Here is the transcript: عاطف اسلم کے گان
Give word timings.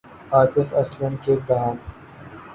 عاطف 0.31 0.73
اسلم 0.73 1.15
کے 1.23 1.35
گان 1.49 1.75